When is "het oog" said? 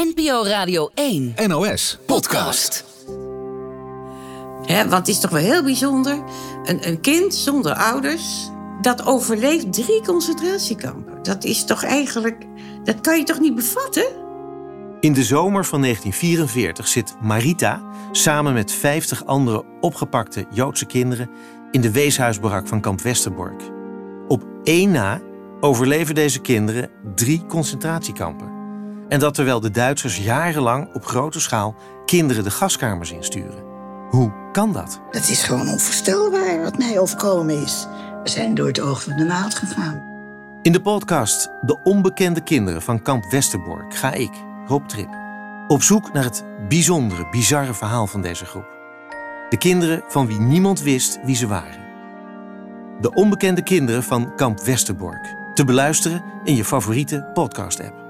38.66-39.02